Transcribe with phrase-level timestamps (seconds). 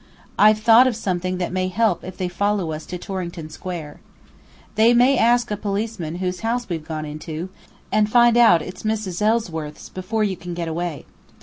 [0.39, 3.99] I've thought of something that may help if they follow us to Torrington Square.
[4.73, 7.49] They may ask a policeman whose house we've gone into,
[7.91, 9.21] and find out it's Mrs.
[9.21, 11.05] Ellsworth's, before you can get away.